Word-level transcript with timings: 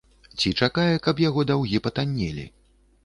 Ці 0.37 0.49
чакае, 0.61 0.95
каб 1.07 1.21
яго 1.27 1.45
даўгі 1.53 1.83
патаннелі. 1.89 2.49